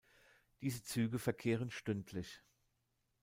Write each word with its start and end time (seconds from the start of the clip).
Diese 0.61 0.83
Züge 0.83 1.19
verkehren 1.19 1.69
stündlich. 1.69 2.41